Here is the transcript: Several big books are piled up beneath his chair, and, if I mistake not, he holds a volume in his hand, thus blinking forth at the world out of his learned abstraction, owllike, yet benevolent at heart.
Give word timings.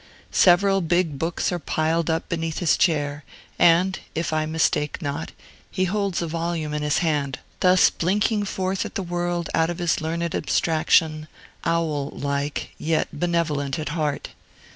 Several 0.33 0.81
big 0.81 1.19
books 1.19 1.51
are 1.51 1.59
piled 1.59 2.09
up 2.09 2.27
beneath 2.27 2.57
his 2.57 2.75
chair, 2.75 3.23
and, 3.59 3.99
if 4.15 4.33
I 4.33 4.47
mistake 4.47 4.99
not, 4.99 5.31
he 5.69 5.83
holds 5.85 6.23
a 6.23 6.27
volume 6.27 6.73
in 6.73 6.81
his 6.81 6.97
hand, 7.05 7.37
thus 7.59 7.91
blinking 7.91 8.45
forth 8.45 8.83
at 8.83 8.95
the 8.95 9.03
world 9.03 9.51
out 9.53 9.69
of 9.69 9.77
his 9.77 10.01
learned 10.01 10.33
abstraction, 10.33 11.27
owllike, 11.65 12.69
yet 12.79 13.09
benevolent 13.19 13.77
at 13.77 13.89
heart. 13.89 14.29